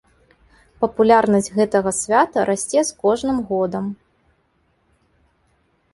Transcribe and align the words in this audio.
Папулярнасць 0.85 1.49
гэтага 1.57 1.93
свята 1.99 2.47
расце 2.51 2.81
з 2.89 2.97
кожным 3.05 3.45
годам. 3.53 3.95